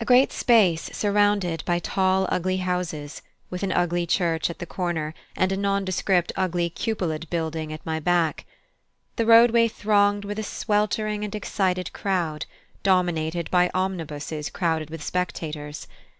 A 0.00 0.04
great 0.04 0.30
space 0.30 0.82
surrounded 0.96 1.64
by 1.64 1.80
tall 1.80 2.28
ugly 2.30 2.58
houses, 2.58 3.20
with 3.50 3.64
an 3.64 3.72
ugly 3.72 4.06
church 4.06 4.48
at 4.48 4.60
the 4.60 4.64
corner 4.64 5.12
and 5.34 5.50
a 5.50 5.56
nondescript 5.56 6.32
ugly 6.36 6.70
cupolaed 6.70 7.28
building 7.30 7.72
at 7.72 7.84
my 7.84 7.98
back; 7.98 8.46
the 9.16 9.26
roadway 9.26 9.66
thronged 9.66 10.24
with 10.24 10.38
a 10.38 10.44
sweltering 10.44 11.24
and 11.24 11.34
excited 11.34 11.92
crowd, 11.92 12.46
dominated 12.84 13.50
by 13.50 13.68
omnibuses 13.74 14.50
crowded 14.50 14.88
with 14.88 15.02
spectators. 15.02 15.88